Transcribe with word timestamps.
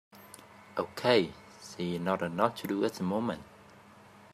Okay, 0.79 1.27
there 1.77 1.85
is 1.85 1.99
not 2.01 2.23
a 2.23 2.27
lot 2.27 2.57
to 2.57 2.67
do 2.67 2.83
at 2.83 2.93
the 2.93 3.03
moment. 3.03 3.43